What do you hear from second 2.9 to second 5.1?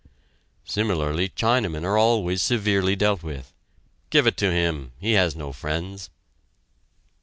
dealt with. Give it to him!